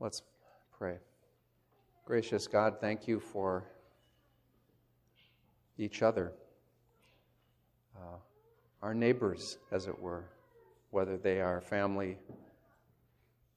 [0.00, 0.22] Let's
[0.78, 0.98] pray.
[2.04, 3.64] Gracious God, thank you for
[5.76, 6.32] each other,
[7.96, 8.16] uh,
[8.80, 10.24] our neighbors, as it were,
[10.90, 12.16] whether they are family,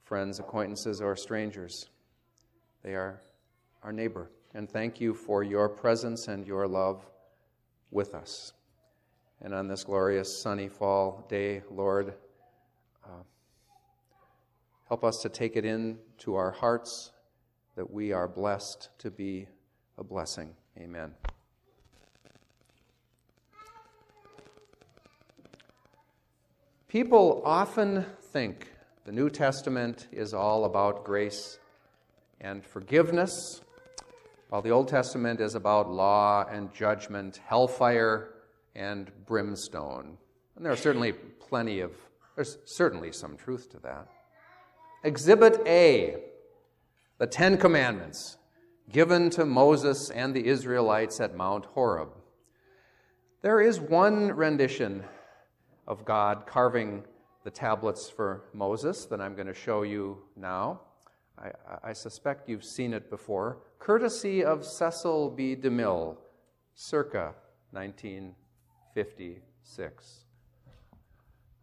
[0.04, 1.90] friends, acquaintances, or strangers.
[2.84, 3.22] They are
[3.84, 4.32] our neighbor.
[4.54, 7.06] And thank you for your presence and your love
[7.92, 8.54] with us.
[9.42, 12.14] And on this glorious sunny fall day, Lord,
[13.06, 13.24] uh,
[14.92, 17.12] help us to take it into our hearts
[17.78, 19.48] that we are blessed to be
[19.98, 20.54] a blessing.
[20.78, 21.14] Amen.
[26.90, 28.68] People often think
[29.06, 31.58] the New Testament is all about grace
[32.42, 33.62] and forgiveness,
[34.50, 38.34] while the Old Testament is about law and judgment, hellfire
[38.76, 40.18] and brimstone.
[40.58, 41.94] And there are certainly plenty of,
[42.36, 44.10] there's certainly some truth to that.
[45.04, 46.18] Exhibit A,
[47.18, 48.38] the Ten Commandments,
[48.92, 52.10] given to Moses and the Israelites at Mount Horeb.
[53.42, 55.04] There is one rendition
[55.88, 57.04] of God carving
[57.44, 60.82] the tablets for Moses that I'm going to show you now.
[61.36, 61.50] I,
[61.84, 65.56] I, suspect you've seen it before, courtesy of Cecil B.
[65.56, 66.16] DeMille,
[66.76, 67.34] circa
[67.72, 70.26] 1956.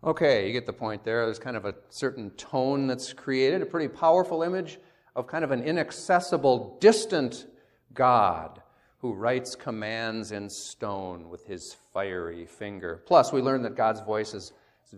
[0.05, 1.25] Okay, you get the point there.
[1.25, 4.79] There's kind of a certain tone that's created, a pretty powerful image
[5.17, 7.47] of kind of an inaccessible, distant
[7.95, 8.63] God
[9.01, 13.03] who writes commands in stone with his fiery finger.
[13.07, 14.53] Plus, we learn that God's voice is,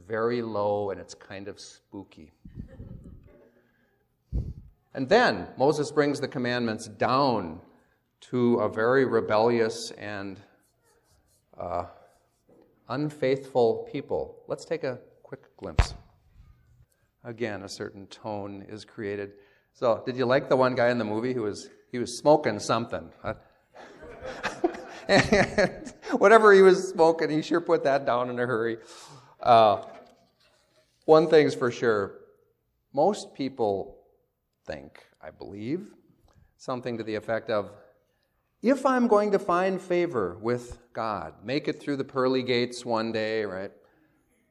[0.07, 2.31] very low and it's kind of spooky.
[4.95, 7.61] And then Moses brings the commandments down
[8.21, 10.39] to a very rebellious and
[11.59, 11.87] uh,
[12.91, 14.37] unfaithful people.
[14.47, 15.95] Let's take a quick glimpse.
[17.25, 19.33] Again, a certain tone is created.
[19.73, 22.59] So, did you like the one guy in the movie who was he was smoking
[22.59, 23.11] something?
[26.19, 28.79] whatever he was smoking, he sure put that down in a hurry.
[29.41, 29.83] Uh,
[31.05, 32.17] one thing's for sure
[32.93, 33.99] most people
[34.67, 35.91] think, I believe,
[36.57, 37.71] something to the effect of
[38.63, 43.13] if I'm going to find favor with God, make it through the pearly gates one
[43.13, 43.73] day, right?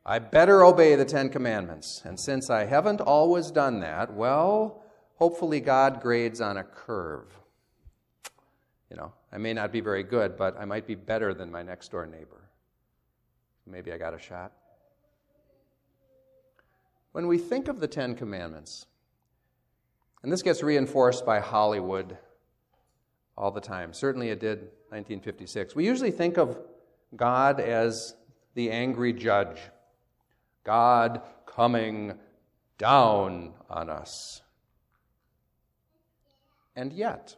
[0.05, 2.01] I better obey the Ten Commandments.
[2.03, 4.81] And since I haven't always done that, well,
[5.15, 7.27] hopefully God grades on a curve.
[8.89, 11.61] You know, I may not be very good, but I might be better than my
[11.61, 12.49] next door neighbor.
[13.67, 14.53] Maybe I got a shot.
[17.11, 18.87] When we think of the Ten Commandments,
[20.23, 22.17] and this gets reinforced by Hollywood
[23.39, 26.59] all the time, certainly it did 1956, we usually think of
[27.15, 28.13] God as
[28.53, 29.57] the angry judge,
[30.65, 32.15] God coming
[32.77, 34.41] down on us.
[36.75, 37.37] And yet,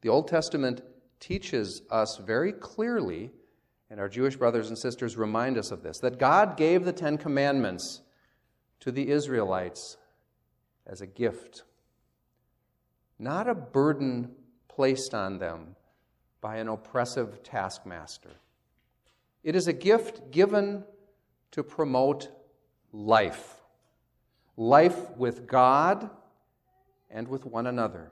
[0.00, 0.82] the Old Testament
[1.20, 3.30] teaches us very clearly,
[3.88, 7.18] and our Jewish brothers and sisters remind us of this, that God gave the Ten
[7.18, 8.02] Commandments
[8.80, 9.96] to the Israelites
[10.88, 11.62] as a gift,
[13.18, 14.34] not a burden
[14.76, 15.74] placed on them
[16.40, 18.36] by an oppressive taskmaster.
[19.42, 20.84] It is a gift given
[21.50, 22.28] to promote
[22.92, 23.56] life
[24.56, 26.08] life with God
[27.10, 28.10] and with one another.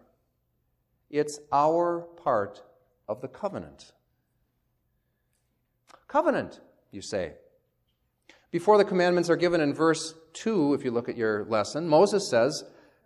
[1.11, 2.63] It's our part
[3.09, 3.93] of the covenant.
[6.07, 6.61] Covenant,
[6.91, 7.33] you say.
[8.51, 12.29] Before the commandments are given in verse 2, if you look at your lesson, Moses
[12.29, 12.65] says,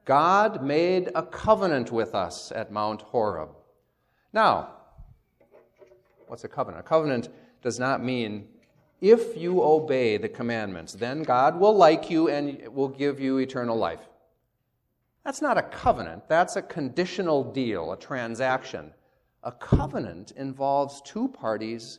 [0.09, 3.51] God made a covenant with us at Mount Horeb.
[4.33, 4.71] Now,
[6.29, 6.81] what's a covenant?
[6.81, 7.29] A covenant
[7.61, 8.49] does not mean
[9.03, 13.77] if you obey the commandments, then God will like you and will give you eternal
[13.77, 14.01] life.
[15.27, 18.95] That's not a covenant, that's a conditional deal, a transaction.
[19.43, 21.99] A covenant involves two parties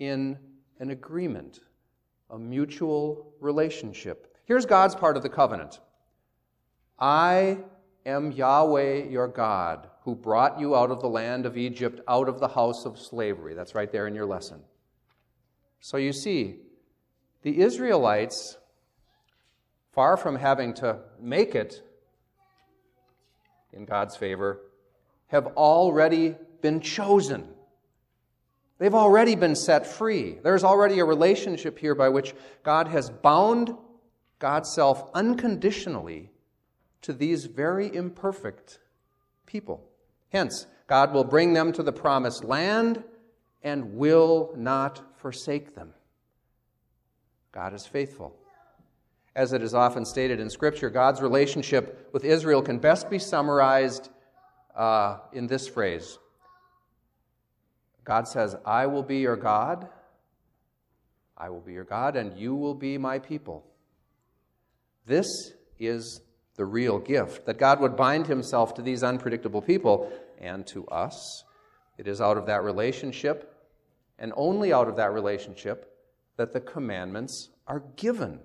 [0.00, 0.36] in
[0.80, 1.60] an agreement,
[2.30, 4.36] a mutual relationship.
[4.46, 5.78] Here's God's part of the covenant
[7.00, 7.58] I
[8.04, 12.40] am Yahweh your God, who brought you out of the land of Egypt, out of
[12.40, 13.54] the house of slavery.
[13.54, 14.60] That's right there in your lesson.
[15.80, 16.56] So you see,
[17.42, 18.58] the Israelites,
[19.92, 21.82] far from having to make it
[23.72, 24.60] in God's favor
[25.28, 27.48] have already been chosen.
[28.78, 30.38] They've already been set free.
[30.42, 33.74] There's already a relationship here by which God has bound
[34.38, 36.30] God's self unconditionally
[37.02, 38.78] to these very imperfect
[39.46, 39.84] people.
[40.30, 43.02] Hence, God will bring them to the promised land
[43.62, 45.92] and will not forsake them.
[47.52, 48.36] God is faithful.
[49.36, 54.10] as it is often stated in Scripture, God's relationship with Israel can best be summarized
[54.74, 56.18] uh, in this phrase
[58.04, 59.88] God says, I will be your God,
[61.36, 63.64] I will be your God, and you will be my people.
[65.06, 66.20] This is
[66.60, 71.42] the real gift that God would bind himself to these unpredictable people and to us.
[71.96, 73.56] It is out of that relationship,
[74.18, 75.96] and only out of that relationship,
[76.36, 78.40] that the commandments are given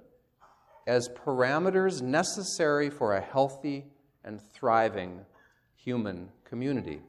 [0.88, 3.84] as parameters necessary for a healthy
[4.24, 5.20] and thriving
[5.76, 7.02] human community.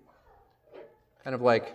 [1.22, 1.72] Kind of like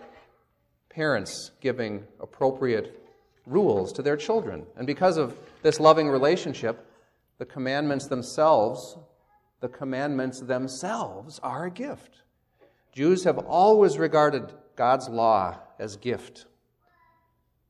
[0.90, 3.02] parents giving appropriate
[3.46, 4.66] rules to their children.
[4.76, 6.86] And because of this loving relationship,
[7.38, 8.98] the commandments themselves,
[9.62, 12.22] the commandments themselves are a gift.
[12.92, 16.46] Jews have always regarded God's law as gift.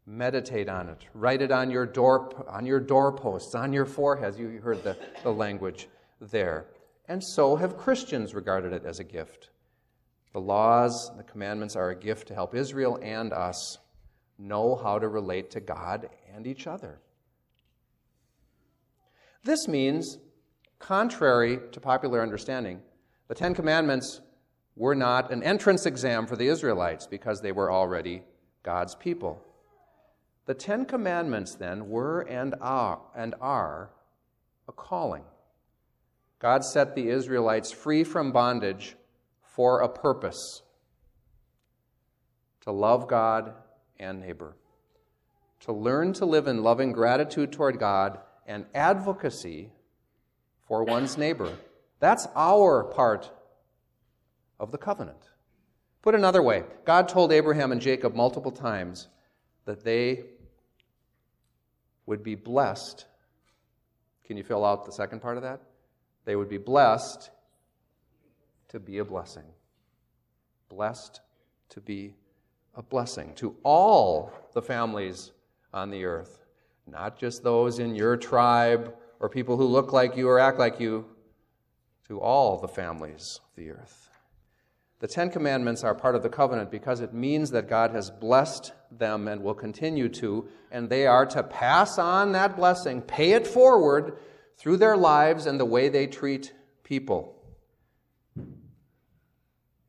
[0.07, 1.05] Meditate on it.
[1.13, 4.39] Write it on your door on your doorposts, on your foreheads.
[4.39, 5.87] You heard the, the language
[6.19, 6.67] there.
[7.09, 9.51] And so have Christians regarded it as a gift.
[10.33, 13.77] The laws, the commandments are a gift to help Israel and us
[14.39, 17.01] know how to relate to God and each other.
[19.45, 20.19] This means,
[20.83, 22.83] contrary to popular understanding,
[23.29, 24.21] the Ten Commandments
[24.77, 28.23] were not an entrance exam for the Israelites because they were already
[28.63, 29.41] God's people.
[30.47, 33.91] The Ten Commandments, then, were and are, and are
[34.69, 35.23] a calling.
[36.41, 38.97] God set the Israelites free from bondage
[39.41, 40.63] for a purpose
[42.63, 43.55] to love God
[44.01, 44.57] and neighbor,
[45.61, 49.71] to learn to live in loving gratitude toward God and advocacy
[50.73, 51.55] for one's neighbor.
[52.01, 53.31] That's our part
[54.59, 55.29] of the covenant.
[56.01, 59.09] Put another way, God told Abraham and Jacob multiple times
[59.67, 60.25] that they
[62.07, 63.05] would be blessed.
[64.25, 65.61] Can you fill out the second part of that?
[66.25, 67.29] They would be blessed
[68.69, 69.45] to be a blessing.
[70.71, 71.21] Blessed
[71.69, 72.15] to be
[72.75, 75.33] a blessing to all the families
[75.75, 76.47] on the earth,
[76.87, 80.81] not just those in your tribe or people who look like you or act like
[80.81, 81.07] you,
[82.09, 84.11] to all the families of the earth.
[84.99, 88.73] The Ten Commandments are part of the covenant because it means that God has blessed
[88.91, 93.47] them and will continue to, and they are to pass on that blessing, pay it
[93.47, 94.19] forward
[94.57, 96.53] through their lives and the way they treat
[96.83, 97.37] people.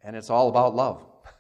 [0.04, 1.04] And it's all about love.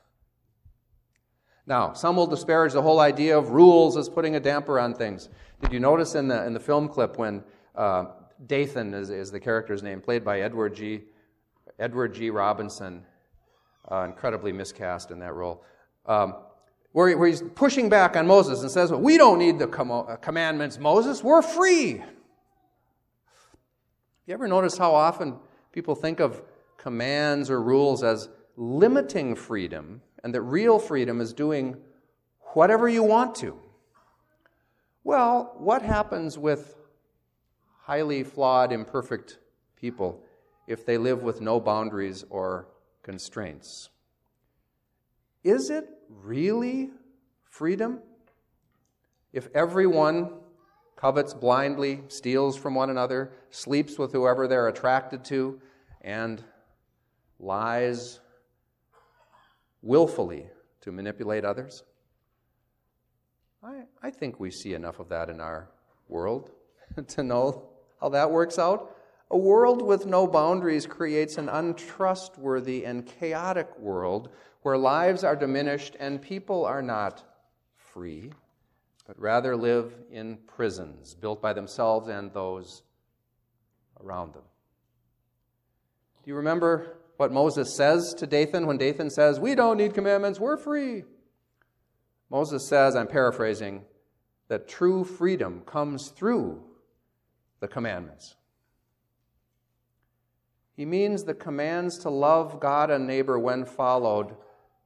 [1.66, 5.30] Now, some will disparage the whole idea of rules as putting a damper on things.
[5.62, 7.42] Did you notice in the, in the film clip when
[7.76, 8.06] uh,
[8.48, 11.02] Dathan is, is the character's name, played by Edward G.
[11.80, 12.30] Edward G.
[12.30, 13.04] Robinson,
[13.92, 15.64] uh, incredibly miscast in that role,
[16.06, 16.36] um,
[16.92, 19.92] where, where, he's pushing back on Moses and says, well, We don't need the com-
[19.92, 22.04] uh, commandments, Moses, we're free.
[24.26, 25.36] You ever notice how often
[25.72, 26.42] people think of
[26.78, 31.76] commands or rules as limiting freedom and that real freedom is doing
[32.54, 33.58] whatever you want to.
[35.04, 36.76] Well, what happens with
[37.84, 39.40] highly flawed, imperfect
[39.76, 40.24] people
[40.68, 42.68] if they live with no boundaries or
[43.02, 43.90] constraints?
[45.44, 46.92] Is it really
[47.50, 48.00] freedom?
[49.34, 50.32] If everyone
[50.96, 55.60] covets blindly, steals from one another, sleeps with whoever they're attracted to,
[56.02, 56.42] and
[57.40, 58.22] lies
[59.82, 60.48] willfully
[60.82, 61.84] to manipulate others?
[63.62, 65.70] I, I think we see enough of that in our
[66.08, 66.52] world
[67.08, 67.73] to know
[68.04, 68.98] how that works out.
[69.32, 74.30] A world with no boundaries creates an untrustworthy and chaotic world
[74.62, 77.24] where lives are diminished and people are not
[77.78, 78.32] free,
[79.08, 82.84] but rather live in prisons built by themselves and those
[84.04, 84.44] around them.
[86.24, 90.42] Do you remember what Moses says to Dathan when Dathan says, We don't need commandments,
[90.42, 91.06] we're free.
[92.30, 93.86] Moses says, I'm paraphrasing,
[94.50, 96.64] that true freedom comes through
[97.64, 98.36] the commandments.
[100.76, 104.36] He means the commands to love God and neighbor when followed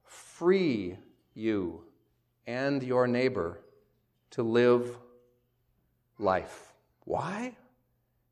[0.04, 0.96] free
[1.34, 1.82] you
[2.46, 3.60] and your neighbor
[4.30, 4.96] to live
[6.18, 6.72] life.
[7.04, 7.56] Why?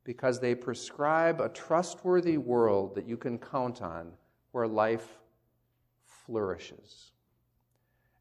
[0.06, 4.12] because they prescribe a trustworthy world that you can count on
[4.52, 5.18] where life
[6.04, 7.10] flourishes.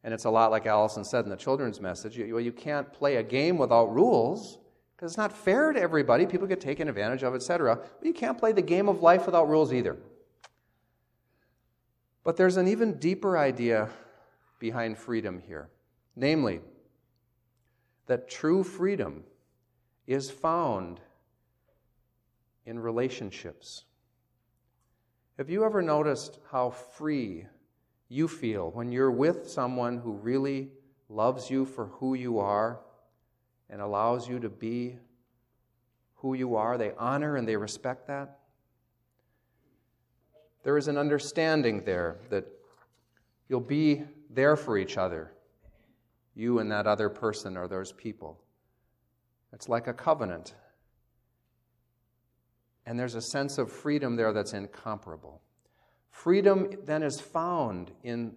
[0.02, 2.18] And it's a lot like Allison said in the children's message.
[2.18, 4.58] You, you can't play a game without rules
[4.96, 6.26] because it's not fair to everybody.
[6.26, 7.76] People get taken advantage of, etc.
[7.76, 9.96] But you can't play the game of life without rules either.
[12.24, 13.90] But there's an even deeper idea
[14.58, 15.68] behind freedom here
[16.16, 16.60] namely,
[18.06, 19.22] that true freedom
[20.06, 21.00] is found
[22.64, 23.84] in relationships.
[25.36, 27.46] Have you ever noticed how free
[28.08, 30.70] you feel when you're with someone who really
[31.08, 32.80] loves you for who you are
[33.70, 34.96] and allows you to be
[36.16, 36.78] who you are?
[36.78, 38.38] They honor and they respect that.
[40.62, 42.44] There is an understanding there that
[43.48, 45.32] you'll be there for each other,
[46.34, 48.40] you and that other person or those people.
[49.52, 50.54] It's like a covenant.
[52.84, 55.40] And there's a sense of freedom there that's incomparable.
[56.10, 58.34] Freedom then is found in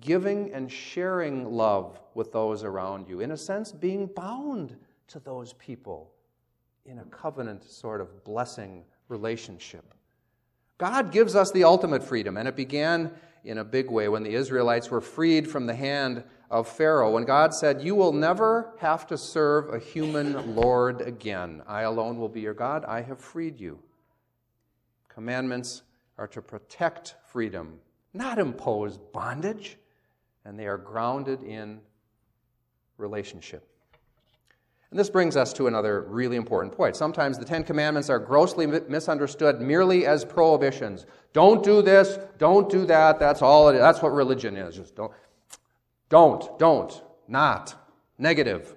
[0.00, 3.20] giving and sharing love with those around you.
[3.20, 4.76] In a sense, being bound
[5.08, 6.10] to those people
[6.84, 9.94] in a covenant sort of blessing relationship.
[10.78, 13.12] God gives us the ultimate freedom, and it began
[13.44, 17.24] in a big way when the Israelites were freed from the hand of Pharaoh, when
[17.24, 21.62] God said, You will never have to serve a human Lord again.
[21.66, 22.84] I alone will be your God.
[22.84, 23.78] I have freed you.
[25.08, 25.82] Commandments
[26.18, 27.80] are to protect freedom,
[28.16, 29.76] not impose bondage,
[30.44, 31.80] and they are grounded in
[32.98, 33.68] relationship.
[34.90, 36.96] And this brings us to another really important point.
[36.96, 41.06] Sometimes the Ten Commandments are grossly misunderstood merely as prohibitions.
[41.32, 43.80] Don't do this, don't do that, that's all it is.
[43.80, 44.76] That's what religion is.
[44.76, 45.12] Just don't,
[46.08, 47.74] don't, don't, not,
[48.16, 48.76] negative.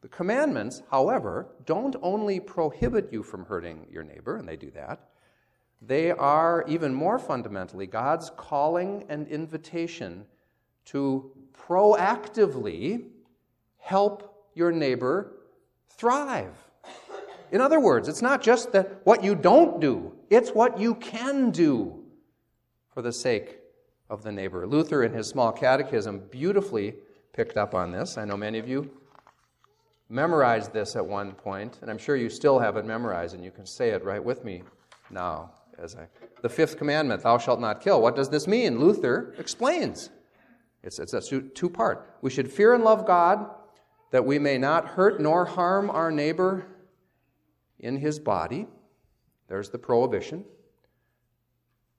[0.00, 5.11] The commandments, however, don't only prohibit you from hurting your neighbor, and they do that,
[5.84, 10.24] they are even more fundamentally God's calling and invitation
[10.86, 13.06] to proactively
[13.78, 15.32] help your neighbor
[15.90, 16.56] thrive.
[17.50, 21.50] In other words, it's not just that what you don't do, it's what you can
[21.50, 22.02] do
[22.94, 23.58] for the sake
[24.08, 24.66] of the neighbor.
[24.66, 26.94] Luther, in his small catechism, beautifully
[27.32, 28.18] picked up on this.
[28.18, 28.90] I know many of you
[30.08, 33.50] memorized this at one point, and I'm sure you still have it memorized, and you
[33.50, 34.62] can say it right with me
[35.10, 35.50] now.
[35.78, 36.06] As I,
[36.42, 38.00] the fifth commandment, thou shalt not kill.
[38.00, 38.78] What does this mean?
[38.78, 40.10] Luther explains.
[40.82, 42.16] It's, it's a two part.
[42.22, 43.48] We should fear and love God
[44.10, 46.66] that we may not hurt nor harm our neighbor
[47.78, 48.66] in his body.
[49.48, 50.44] There's the prohibition.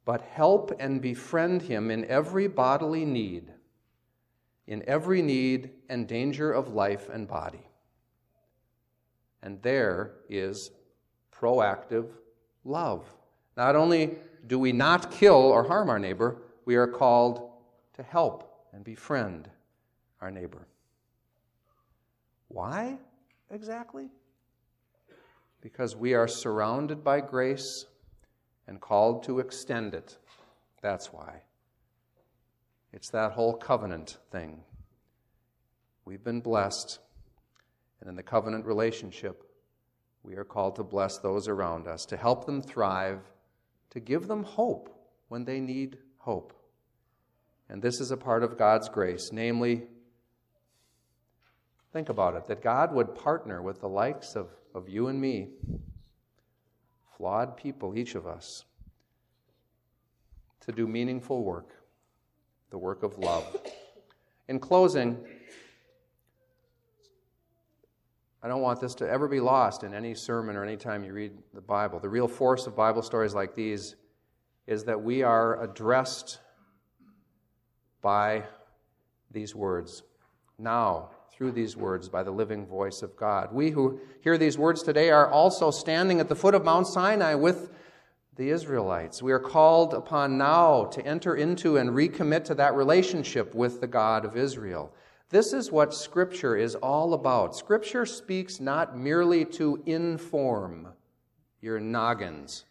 [0.06, 3.54] But help and befriend him in every bodily need,
[4.68, 7.68] in every need and danger of life and body.
[9.42, 10.72] And there is
[11.34, 12.10] proactive
[12.64, 13.06] love.
[13.56, 14.18] Not only
[14.48, 17.52] do we not kill or harm our neighbor, we are called
[17.96, 19.50] to help and befriend
[20.22, 20.68] our neighbor.
[22.48, 22.98] Why
[23.52, 24.10] exactly?
[25.62, 27.86] Because we are surrounded by grace
[28.68, 30.18] and called to extend it.
[30.82, 31.42] That's why.
[32.92, 34.64] It's that whole covenant thing.
[36.06, 37.00] We've been blessed,
[38.00, 39.44] and in the covenant relationship,
[40.22, 43.20] we are called to bless those around us, to help them thrive
[43.94, 44.90] to give them hope
[45.30, 46.54] when they need hope.
[47.70, 49.84] And this is a part of God's grace, namely,
[51.92, 55.50] think about it, that God would partner with the likes of, of you and me,
[57.18, 58.66] flawed people, each of us,
[60.62, 61.70] to do meaningful work,
[62.72, 63.46] the work of love.
[64.48, 65.24] In closing,
[68.44, 71.14] I don't want this to ever be lost in any sermon or any time you
[71.14, 72.00] read the Bible.
[72.00, 73.96] The real force of Bible stories like these
[74.68, 76.40] is that we are addressed
[78.02, 78.44] by
[79.32, 80.04] these words.
[80.60, 83.54] Now, through these words, by the living voice of God.
[83.54, 87.36] We who hear these words today are also standing at the foot of Mount Sinai
[87.36, 87.72] with
[88.36, 89.24] the Israelites.
[89.24, 93.88] We are called upon now to enter into and recommit to that relationship with the
[93.88, 94.94] God of Israel.
[95.34, 97.56] This is what Scripture is all about.
[97.56, 100.90] Scripture speaks not merely to inform
[101.60, 102.66] your noggins,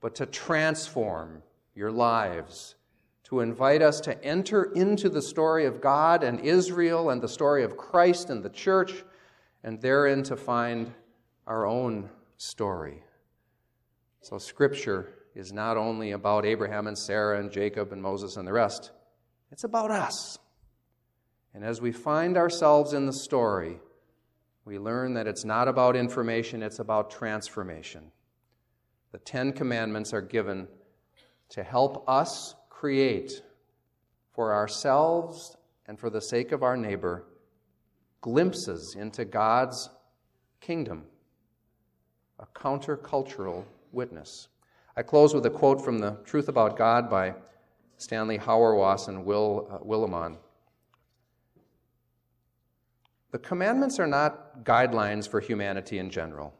[0.00, 1.42] but to transform
[1.74, 2.76] your lives,
[3.24, 7.64] to invite us to enter into the story of God and Israel and the story
[7.64, 9.02] of Christ and the church,
[9.64, 10.94] and therein to find
[11.48, 13.02] our own story.
[14.20, 18.52] So, Scripture is not only about Abraham and Sarah and Jacob and Moses and the
[18.52, 18.92] rest,
[19.50, 20.38] it's about us.
[21.54, 23.80] And as we find ourselves in the story,
[24.64, 28.12] we learn that it's not about information, it's about transformation.
[29.12, 30.68] The Ten Commandments are given
[31.50, 33.42] to help us create
[34.32, 37.24] for ourselves and for the sake of our neighbor
[38.20, 39.88] glimpses into God's
[40.60, 41.04] kingdom,
[42.38, 44.48] a countercultural witness.
[44.96, 47.34] I close with a quote from The Truth About God by
[47.96, 50.36] Stanley Hauerwas and Will uh, Willimon.
[53.30, 56.54] The commandments are not guidelines for humanity in general.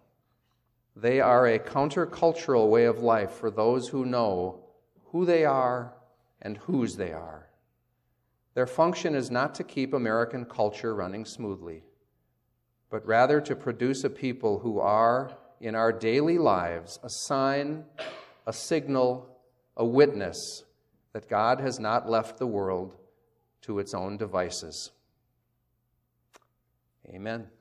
[0.94, 4.64] They are a countercultural way of life for those who know
[5.06, 5.94] who they are
[6.42, 7.46] and whose they are.
[8.54, 11.84] Their function is not to keep American culture running smoothly,
[12.90, 17.84] but rather to produce a people who are, in our daily lives, a sign,
[18.46, 19.38] a signal,
[19.76, 20.64] a witness
[21.12, 22.96] that God has not left the world
[23.62, 24.90] to its own devices.
[27.14, 27.48] Amen.